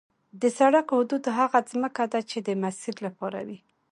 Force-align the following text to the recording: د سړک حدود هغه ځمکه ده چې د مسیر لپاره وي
د 0.41 0.43
سړک 0.57 0.87
حدود 0.97 1.23
هغه 1.39 1.59
ځمکه 1.71 2.03
ده 2.11 2.19
چې 2.29 2.37
د 2.47 2.49
مسیر 2.63 2.95
لپاره 3.05 3.39
وي 3.47 3.59